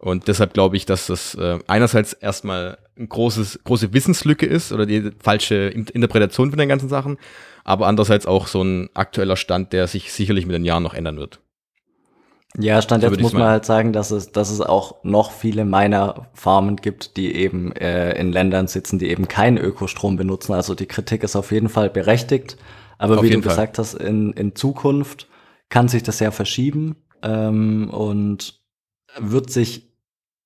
[0.00, 4.86] Und deshalb glaube ich, dass das äh, einerseits erstmal ein großes, große Wissenslücke ist oder
[4.86, 7.18] die falsche Interpretation von den ganzen Sachen,
[7.64, 11.18] aber andererseits auch so ein aktueller Stand, der sich sicherlich mit den Jahren noch ändern
[11.18, 11.40] wird.
[12.58, 16.76] Ja, Stand jetzt muss man halt sagen, dass es, dass es auch noch viele Miner-Farmen
[16.76, 20.54] gibt, die eben äh, in Ländern sitzen, die eben keinen Ökostrom benutzen.
[20.54, 22.56] Also die Kritik ist auf jeden Fall berechtigt.
[22.98, 23.50] Aber auf wie du Fall.
[23.50, 25.28] gesagt hast, in, in Zukunft
[25.68, 28.60] kann sich das ja verschieben ähm, und
[29.18, 29.89] wird sich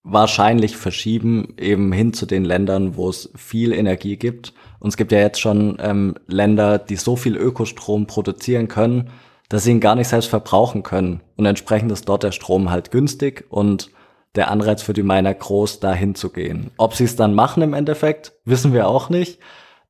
[0.04, 4.52] wahrscheinlich verschieben, eben hin zu den Ländern, wo es viel Energie gibt.
[4.78, 9.10] Und es gibt ja jetzt schon ähm, Länder, die so viel Ökostrom produzieren können,
[9.48, 11.22] dass sie ihn gar nicht selbst verbrauchen können.
[11.36, 13.90] Und entsprechend ist dort der Strom halt günstig und
[14.34, 16.70] der Anreiz für die Miner groß, dahin zu gehen.
[16.76, 19.38] Ob sie es dann machen im Endeffekt, wissen wir auch nicht.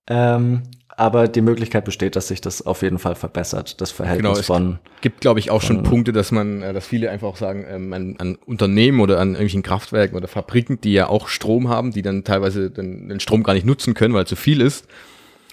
[0.07, 0.63] Ähm,
[0.97, 4.47] aber die Möglichkeit besteht, dass sich das auf jeden Fall verbessert, das Verhältnis genau, es
[4.47, 4.79] von.
[5.01, 7.93] Gibt, glaube ich, auch schon Punkte, dass man, äh, dass viele einfach auch sagen, ähm,
[7.93, 12.03] an, an Unternehmen oder an irgendwelchen Kraftwerken oder Fabriken, die ja auch Strom haben, die
[12.03, 14.87] dann teilweise den, den Strom gar nicht nutzen können, weil zu viel ist.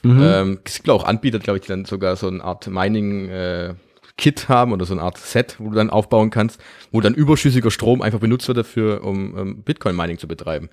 [0.03, 0.21] Mhm.
[0.21, 3.73] Ähm, es gibt auch Anbieter, glaube ich, die dann sogar so eine Art Mining äh,
[4.17, 7.71] Kit haben oder so eine Art Set, wo du dann aufbauen kannst, wo dann überschüssiger
[7.71, 10.69] Strom einfach benutzt wird dafür, um, um Bitcoin-Mining zu betreiben.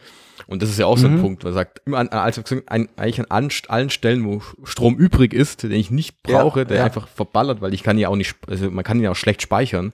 [0.47, 1.01] Und das ist ja auch mhm.
[1.01, 1.21] so ein mhm.
[1.21, 5.73] Punkt, man sagt, immer an, also eigentlich an allen Stellen, wo Strom übrig ist, den
[5.73, 6.85] ich nicht brauche, ja, der ja.
[6.85, 9.93] einfach verballert, weil ich kann ja auch nicht, also man kann ja auch schlecht speichern.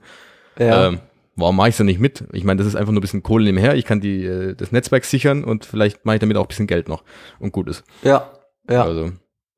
[0.57, 0.87] Ja.
[0.87, 0.99] Ähm,
[1.35, 2.23] warum mache ich es da nicht mit?
[2.31, 3.75] Ich meine, das ist einfach nur ein bisschen Kohle nebenher.
[3.75, 6.67] Ich kann die, äh, das Netzwerk sichern und vielleicht mache ich damit auch ein bisschen
[6.67, 7.03] Geld noch
[7.39, 7.83] und gut ist.
[8.03, 8.31] Ja,
[8.69, 8.83] ja.
[8.83, 9.11] Also,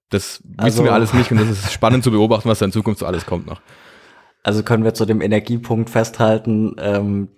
[0.09, 2.71] das wissen also, wir alles nicht und das ist spannend zu beobachten, was da in
[2.71, 3.61] Zukunft so alles kommt noch.
[4.43, 7.29] Also können wir zu dem Energiepunkt festhalten, ähm,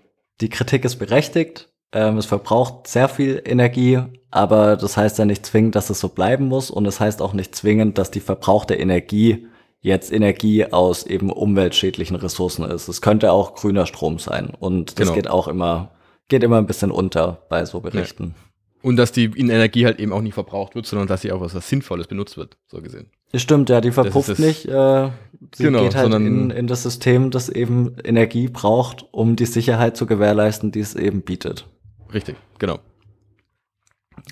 [0.42, 1.70] die Kritik ist berechtigt.
[1.92, 6.10] Ähm, es verbraucht sehr viel Energie, aber das heißt ja nicht zwingend, dass es so
[6.10, 9.48] bleiben muss und es heißt auch nicht zwingend, dass die verbrauchte Energie
[9.82, 12.88] jetzt Energie aus eben umweltschädlichen Ressourcen ist.
[12.90, 15.14] Es könnte auch grüner Strom sein und das genau.
[15.16, 15.92] geht auch immer,
[16.28, 18.36] geht immer ein bisschen unter bei so Berichten.
[18.38, 18.49] Ja.
[18.82, 21.54] Und dass die Energie halt eben auch nicht verbraucht wird, sondern dass sie auch was,
[21.54, 23.08] was Sinnvolles benutzt wird, so gesehen.
[23.32, 24.66] Das stimmt, ja, die verpufft nicht.
[24.66, 25.10] Äh,
[25.54, 29.98] sie genau, geht halt in, in das System, das eben Energie braucht, um die Sicherheit
[29.98, 31.68] zu gewährleisten, die es eben bietet.
[32.14, 32.80] Richtig, genau.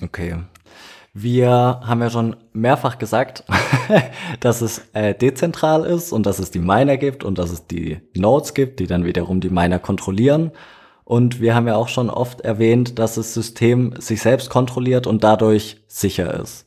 [0.02, 0.36] Okay.
[1.14, 3.44] Wir haben ja schon mehrfach gesagt,
[4.40, 8.00] dass es äh, dezentral ist und dass es die Miner gibt und dass es die
[8.14, 10.52] Nodes gibt, die dann wiederum die Miner kontrollieren.
[11.08, 15.24] Und wir haben ja auch schon oft erwähnt, dass das System sich selbst kontrolliert und
[15.24, 16.66] dadurch sicher ist.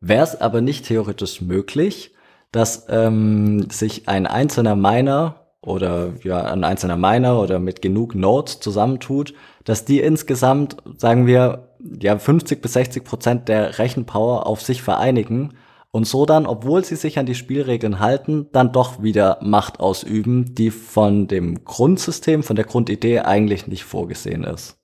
[0.00, 2.12] Wäre es aber nicht theoretisch möglich,
[2.50, 8.58] dass ähm, sich ein einzelner Miner oder ja, ein einzelner Miner oder mit genug Nodes
[8.58, 11.68] zusammentut, dass die insgesamt, sagen wir,
[12.02, 15.52] ja, 50 bis 60 Prozent der Rechenpower auf sich vereinigen
[15.90, 20.54] und so dann, obwohl sie sich an die Spielregeln halten, dann doch wieder Macht ausüben,
[20.54, 24.76] die von dem Grundsystem, von der Grundidee eigentlich nicht vorgesehen ist.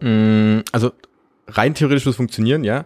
[0.00, 0.92] Mm, also
[1.48, 2.84] rein theoretisch es funktionieren, ja.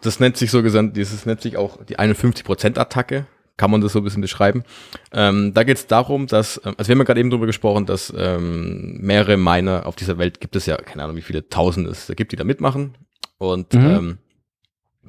[0.00, 4.00] Das nennt sich so gesagt, dieses nennt sich auch die 51%-Attacke, kann man das so
[4.00, 4.64] ein bisschen beschreiben.
[5.12, 7.86] Ähm, da geht es darum, dass, ähm, also wir haben ja gerade eben darüber gesprochen,
[7.86, 11.86] dass ähm, mehrere Miner auf dieser Welt gibt es ja, keine Ahnung, wie viele tausend
[11.88, 12.94] es da gibt, die da mitmachen.
[13.38, 13.90] Und mhm.
[13.90, 14.18] ähm,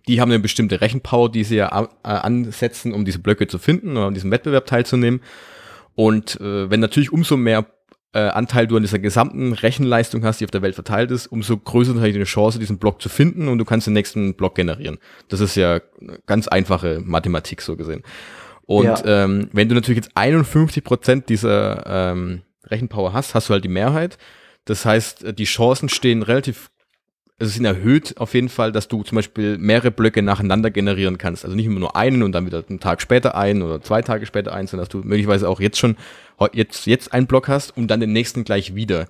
[0.08, 3.98] die haben eine bestimmte Rechenpower, die sie ja äh, ansetzen, um diese Blöcke zu finden
[3.98, 5.22] oder an diesem Wettbewerb teilzunehmen.
[5.96, 7.66] Und äh, wenn natürlich umso mehr
[8.14, 11.58] äh, Anteil du an dieser gesamten Rechenleistung hast, die auf der Welt verteilt ist, umso
[11.58, 14.56] größer ist natürlich eine Chance, diesen Block zu finden und du kannst den nächsten Block
[14.56, 15.00] generieren.
[15.30, 15.82] Das ist ja
[16.26, 18.04] ganz einfache Mathematik so gesehen.
[18.66, 19.24] Und ja.
[19.24, 23.70] ähm, wenn du natürlich jetzt 51 Prozent dieser ähm, Rechenpower hast, hast du halt die
[23.70, 24.18] Mehrheit.
[24.66, 26.70] Das heißt, die Chancen stehen relativ
[27.40, 31.18] also es sind erhöht auf jeden Fall, dass du zum Beispiel mehrere Blöcke nacheinander generieren
[31.18, 31.44] kannst.
[31.44, 34.26] Also nicht immer nur einen und dann wieder einen Tag später einen oder zwei Tage
[34.26, 35.98] später einen, sondern dass du möglicherweise auch jetzt schon
[36.54, 39.08] jetzt, jetzt einen Block hast und dann den nächsten gleich wieder.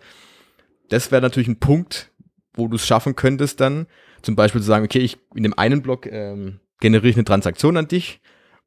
[0.90, 2.12] Das wäre natürlich ein Punkt,
[2.56, 3.88] wo du es schaffen könntest dann,
[4.22, 7.78] zum Beispiel zu sagen, okay, ich in dem einen Block ähm, generiere ich eine Transaktion
[7.78, 8.22] an dich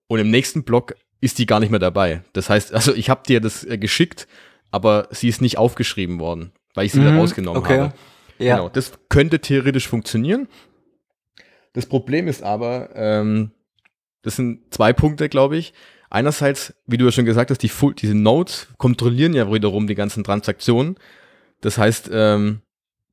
[0.06, 2.22] und im nächsten Block ist die gar nicht mehr dabei.
[2.34, 4.28] Das heißt, also ich habe dir das äh, geschickt,
[4.70, 7.80] aber sie ist nicht aufgeschrieben worden, weil ich sie mhm, wieder rausgenommen okay.
[7.80, 7.94] habe.
[8.38, 8.56] Ja.
[8.56, 10.48] Genau, das könnte theoretisch funktionieren.
[11.72, 13.50] Das Problem ist aber, ähm,
[14.22, 15.72] das sind zwei Punkte, glaube ich.
[16.10, 19.94] Einerseits, wie du ja schon gesagt hast, die Full, diese Nodes kontrollieren ja wiederum die
[19.94, 20.96] ganzen Transaktionen.
[21.60, 22.60] Das heißt, ähm,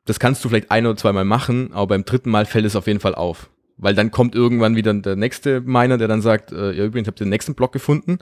[0.06, 2.88] das kannst du vielleicht ein oder zweimal machen, aber beim dritten Mal fällt es auf
[2.88, 3.50] jeden Fall auf.
[3.78, 7.20] Weil dann kommt irgendwann wieder der nächste Miner, der dann sagt, äh, ja, übrigens habt
[7.20, 8.20] ihr den nächsten Block gefunden.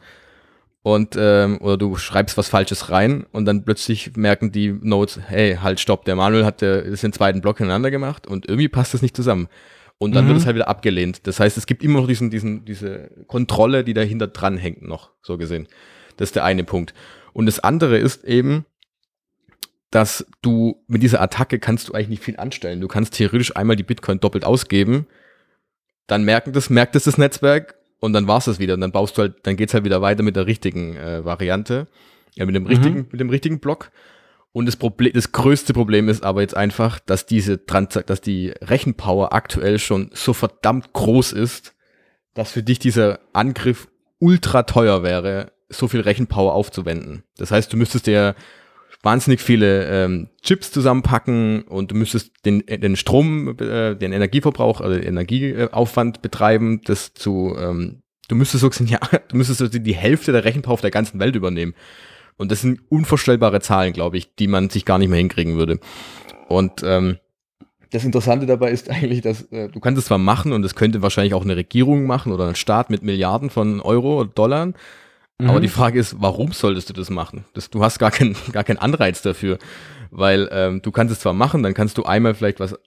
[0.83, 5.57] Und, ähm, oder du schreibst was Falsches rein und dann plötzlich merken die Nodes, hey,
[5.61, 8.95] halt, stopp, der Manuel hat der, ist den zweiten Block hintereinander gemacht und irgendwie passt
[8.95, 9.47] das nicht zusammen.
[9.99, 10.29] Und dann mhm.
[10.29, 11.27] wird es halt wieder abgelehnt.
[11.27, 15.11] Das heißt, es gibt immer noch diesen, diesen, diese Kontrolle, die dahinter dran hängt noch,
[15.21, 15.67] so gesehen.
[16.17, 16.95] Das ist der eine Punkt.
[17.33, 18.65] Und das andere ist eben,
[19.91, 22.81] dass du mit dieser Attacke kannst du eigentlich nicht viel anstellen.
[22.81, 25.05] Du kannst theoretisch einmal die Bitcoin doppelt ausgeben,
[26.07, 28.73] dann merken das, merkt es das Netzwerk und dann war's das wieder.
[28.73, 31.87] Und dann baust du halt, dann geht's halt wieder weiter mit der richtigen äh, Variante,
[32.35, 33.07] ja, mit dem richtigen, mhm.
[33.11, 33.91] mit dem richtigen Block.
[34.51, 38.49] Und das Problem, das größte Problem ist aber jetzt einfach, dass diese Trans dass die
[38.61, 41.73] Rechenpower aktuell schon so verdammt groß ist,
[42.33, 43.87] dass für dich dieser Angriff
[44.19, 47.23] ultra teuer wäre, so viel Rechenpower aufzuwenden.
[47.37, 48.35] Das heißt, du müsstest dir
[49.03, 54.95] wahnsinnig viele ähm, Chips zusammenpacken und du müsstest den, den Strom, äh, den Energieverbrauch, also
[54.95, 60.31] den Energieaufwand betreiben, das zu, ähm, du müsstest sozusagen, ja, du müsstest so die Hälfte
[60.31, 61.73] der Rechenpower auf der ganzen Welt übernehmen.
[62.37, 65.79] Und das sind unvorstellbare Zahlen, glaube ich, die man sich gar nicht mehr hinkriegen würde.
[66.47, 67.17] Und ähm,
[67.91, 71.01] das Interessante dabei ist eigentlich, dass äh, du kannst es zwar machen und das könnte
[71.01, 74.73] wahrscheinlich auch eine Regierung machen oder ein Staat mit Milliarden von Euro oder Dollar,
[75.41, 75.49] Mhm.
[75.49, 77.45] Aber die Frage ist, warum solltest du das machen?
[77.53, 79.57] Das, du hast gar, keinen gar keinen Anreiz dafür.
[80.11, 82.77] Weil ähm, du kannst es zwar machen, dann kannst du einmal vielleicht was,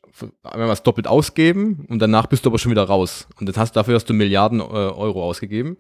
[0.43, 3.27] einmal was doppelt ausgeben und danach bist du aber schon wieder raus.
[3.41, 5.79] Und das hast, dafür hast du Milliarden äh, Euro ausgegeben.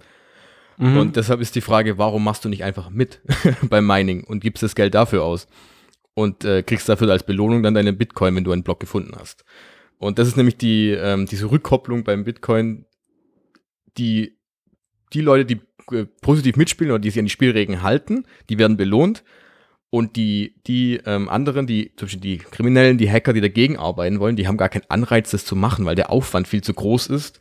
[0.79, 0.97] Mhm.
[0.97, 3.21] Und deshalb ist die Frage, warum machst du nicht einfach mit
[3.69, 5.47] beim Mining und gibst das Geld dafür aus?
[6.15, 9.45] Und äh, kriegst dafür als Belohnung dann deine Bitcoin, wenn du einen Block gefunden hast.
[9.99, 12.87] Und das ist nämlich die, ähm, diese Rückkopplung beim Bitcoin,
[13.99, 14.39] die
[15.15, 15.61] die Leute, die
[15.93, 19.25] äh, positiv mitspielen oder die sich an die Spielregeln halten, die werden belohnt.
[19.91, 24.19] Und die, die ähm, anderen, die, zum Beispiel die Kriminellen, die Hacker, die dagegen arbeiten
[24.19, 27.07] wollen, die haben gar keinen Anreiz, das zu machen, weil der Aufwand viel zu groß
[27.07, 27.39] ist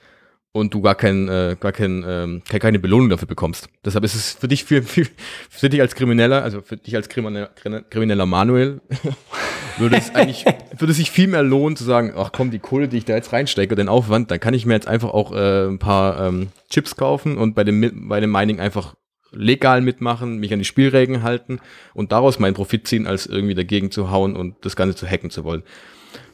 [0.52, 3.70] und du gar, kein, äh, gar kein, ähm, keine Belohnung dafür bekommst.
[3.84, 5.08] Deshalb ist es für dich viel, viel
[5.50, 7.50] für dich als Krimineller, also für dich als krimineller,
[7.90, 8.82] krimineller Manuel,
[9.78, 10.46] würde es eigentlich,
[10.78, 13.16] würde es sich viel mehr lohnen zu sagen, ach komm, die Kohle, die ich da
[13.16, 16.50] jetzt reinstecke, den Aufwand, dann kann ich mir jetzt einfach auch äh, ein paar ähm,
[16.70, 18.96] Chips kaufen und bei dem, bei dem Mining einfach
[19.32, 21.60] legal mitmachen, mich an die Spielregeln halten
[21.94, 25.30] und daraus meinen Profit ziehen, als irgendwie dagegen zu hauen und das Ganze zu hacken
[25.30, 25.64] zu wollen.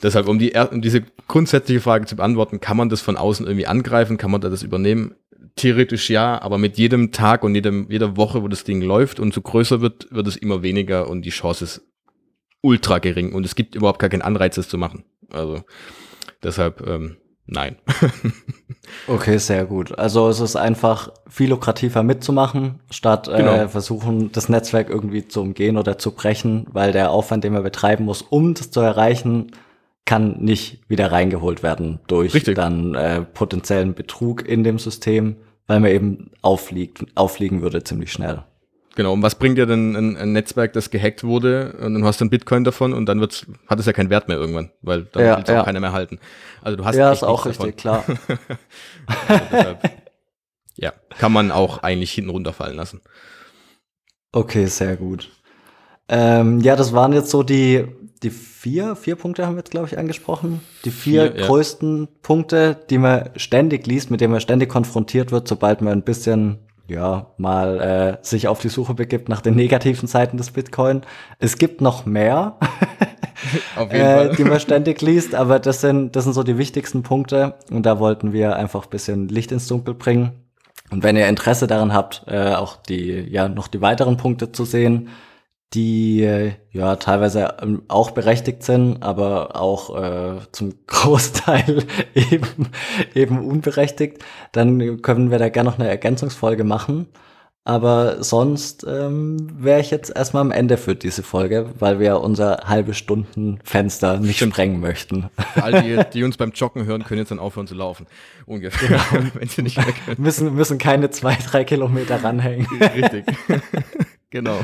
[0.03, 3.67] Deshalb, um, die, um diese grundsätzliche Frage zu beantworten, kann man das von außen irgendwie
[3.67, 4.17] angreifen?
[4.17, 5.15] Kann man da das übernehmen?
[5.55, 9.33] Theoretisch ja, aber mit jedem Tag und jedem, jeder Woche, wo das Ding läuft und
[9.33, 11.88] so größer wird, wird es immer weniger und die Chance ist
[12.61, 15.03] ultra gering und es gibt überhaupt gar keinen Anreiz, das zu machen.
[15.31, 15.61] Also
[16.43, 17.77] deshalb, ähm, nein.
[19.07, 19.97] okay, sehr gut.
[19.97, 23.53] Also es ist einfach viel lukrativer mitzumachen, statt äh, genau.
[23.53, 27.63] äh, versuchen, das Netzwerk irgendwie zu umgehen oder zu brechen, weil der Aufwand, den man
[27.63, 29.51] betreiben muss, um das zu erreichen,
[30.05, 32.55] kann nicht wieder reingeholt werden durch Richtig.
[32.55, 35.35] dann äh, potenziellen Betrug in dem System,
[35.67, 38.43] weil man eben auffliegt, auffliegen würde ziemlich schnell.
[38.99, 42.19] Genau, und was bringt dir denn ein, ein, Netzwerk, das gehackt wurde und dann hast
[42.19, 45.03] du ein Bitcoin davon und dann wird's, hat es ja keinen Wert mehr irgendwann, weil
[45.13, 45.61] dann ja, will es ja.
[45.61, 46.19] auch keiner mehr halten.
[46.61, 48.03] Also du hast Ja, ist auch richtig, klar.
[49.07, 49.89] also deshalb,
[50.75, 52.99] ja, kann man auch eigentlich hinten runterfallen lassen.
[54.33, 55.29] Okay, sehr gut.
[56.09, 57.85] Ähm, ja, das waren jetzt so die,
[58.21, 60.59] die vier, vier Punkte haben wir jetzt, glaube ich, angesprochen.
[60.83, 62.07] Die vier, vier größten ja.
[62.21, 66.59] Punkte, die man ständig liest, mit denen man ständig konfrontiert wird, sobald man ein bisschen
[66.89, 71.01] ja, mal äh, sich auf die Suche begibt nach den negativen Seiten des Bitcoin.
[71.37, 72.57] Es gibt noch mehr,
[73.89, 77.85] äh, die man ständig liest, aber das sind, das sind so die wichtigsten Punkte und
[77.85, 80.31] da wollten wir einfach ein bisschen Licht ins Dunkel bringen.
[80.91, 84.65] Und wenn ihr Interesse daran habt, äh, auch die, ja, noch die weiteren Punkte zu
[84.65, 85.09] sehen,
[85.73, 91.83] die äh, ja teilweise ähm, auch berechtigt sind, aber auch äh, zum Großteil
[92.15, 92.69] eben,
[93.13, 97.07] eben unberechtigt, dann können wir da gerne noch eine Ergänzungsfolge machen.
[97.65, 102.63] Aber sonst ähm, wäre ich jetzt erstmal am Ende für diese Folge, weil wir unser
[102.65, 104.53] halbe Stunden Fenster nicht Stimmt.
[104.53, 105.29] sprengen möchten.
[105.53, 108.07] All die, die uns beim Joggen hören, können jetzt dann aufhören zu laufen.
[108.47, 108.99] Ungefähr.
[109.11, 109.27] Genau.
[109.35, 112.65] Wenn sie nicht weg müssen, müssen keine zwei, drei Kilometer ranhängen.
[112.81, 113.25] Richtig.
[114.31, 114.61] genau.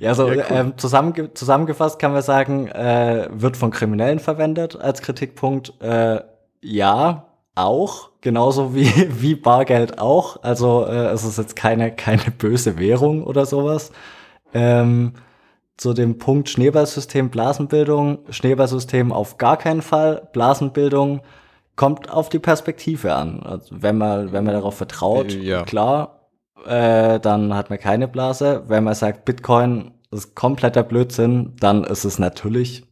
[0.00, 0.56] Ja, so ja, cool.
[0.56, 5.74] ähm, zusammenge zusammengefasst kann man sagen, äh, wird von Kriminellen verwendet als Kritikpunkt.
[5.82, 6.22] Äh,
[6.62, 8.86] ja, auch, genauso wie,
[9.20, 10.42] wie Bargeld auch.
[10.42, 13.92] Also äh, es ist jetzt keine, keine böse Währung oder sowas.
[14.54, 15.12] Ähm,
[15.76, 20.28] zu dem Punkt Schneeballsystem, Blasenbildung, Schneeballsystem auf gar keinen Fall.
[20.32, 21.20] Blasenbildung
[21.76, 23.42] kommt auf die Perspektive an.
[23.42, 25.62] Also wenn man, wenn man darauf vertraut, ja.
[25.62, 26.19] klar,
[26.66, 28.64] äh, dann hat man keine Blase.
[28.66, 32.84] Wenn man sagt, Bitcoin ist kompletter Blödsinn, dann ist es natürlich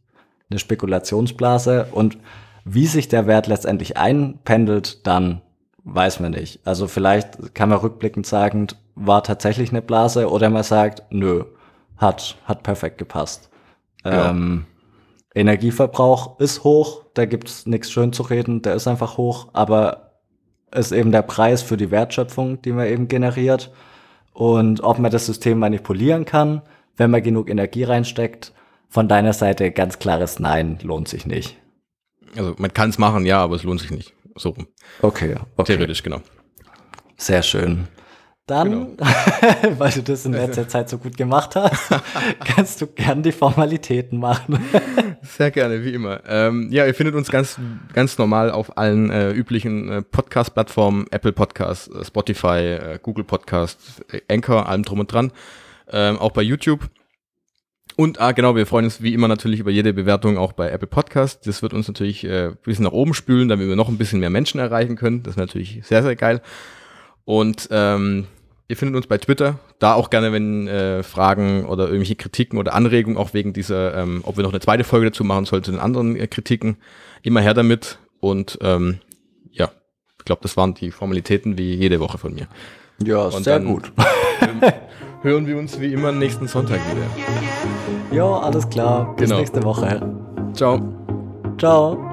[0.49, 1.87] eine Spekulationsblase.
[1.91, 2.17] Und
[2.65, 5.41] wie sich der Wert letztendlich einpendelt, dann
[5.83, 6.59] weiß man nicht.
[6.65, 11.45] Also vielleicht kann man rückblickend sagen, war tatsächlich eine Blase oder man sagt, nö,
[11.97, 13.49] hat, hat perfekt gepasst.
[14.05, 14.29] Ja.
[14.29, 14.65] Ähm,
[15.35, 20.08] Energieverbrauch ist hoch, da gibt's nichts schön zu reden, der ist einfach hoch, aber
[20.73, 23.71] ist eben der Preis für die Wertschöpfung, die man eben generiert.
[24.33, 26.61] Und ob man das System manipulieren kann,
[26.97, 28.53] wenn man genug Energie reinsteckt,
[28.89, 31.57] von deiner Seite ganz klares Nein, lohnt sich nicht.
[32.35, 34.13] Also man kann es machen, ja, aber es lohnt sich nicht.
[34.35, 34.67] So rum.
[35.01, 35.75] Okay, okay.
[35.75, 36.21] Theoretisch, genau.
[37.17, 37.87] Sehr schön.
[38.49, 38.97] Dann,
[39.77, 41.91] weil du das in letzter Zeit so gut gemacht hast,
[42.43, 44.59] kannst du gern die Formalitäten machen.
[45.21, 46.21] Sehr gerne, wie immer.
[46.27, 47.59] Ähm, ja, ihr findet uns ganz,
[47.93, 54.03] ganz normal auf allen äh, üblichen äh, Podcast-Plattformen, Apple Podcast, äh, Spotify, äh, Google Podcast,
[54.11, 55.31] äh, Anchor, allem drum und dran.
[55.91, 56.89] Ähm, auch bei YouTube.
[57.97, 60.87] Und ah, genau, wir freuen uns wie immer natürlich über jede Bewertung auch bei Apple
[60.87, 61.45] Podcast.
[61.45, 64.19] Das wird uns natürlich äh, ein bisschen nach oben spülen, damit wir noch ein bisschen
[64.19, 65.21] mehr Menschen erreichen können.
[65.21, 66.41] Das ist natürlich sehr, sehr geil.
[67.25, 68.25] Und ähm,
[68.69, 69.59] ihr findet uns bei Twitter.
[69.79, 74.21] Da auch gerne, wenn äh, Fragen oder irgendwelche Kritiken oder Anregungen, auch wegen dieser, ähm,
[74.23, 76.77] ob wir noch eine zweite Folge dazu machen sollen, zu den anderen äh, Kritiken,
[77.23, 77.99] immer her damit.
[78.21, 78.99] Und ähm,
[79.51, 79.69] ja,
[80.19, 82.47] ich glaube, das waren die Formalitäten wie jede Woche von mir.
[83.03, 83.91] Ja, Und sehr gut.
[85.21, 88.15] Hören wir uns wie immer nächsten Sonntag wieder.
[88.15, 89.15] Ja, alles klar.
[89.15, 89.39] Bis Genau.
[89.39, 90.01] nächste Woche.
[90.53, 90.79] Ciao.
[91.57, 92.08] Ciao.